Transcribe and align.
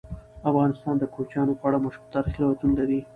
افغانستان 0.49 0.95
د 0.99 1.03
کوچیانو 1.13 1.53
په 1.59 1.63
اړه 1.67 1.77
مشهور 1.85 2.09
تاریخی 2.13 2.39
روایتونه 2.41 2.73
لري. 2.79 2.99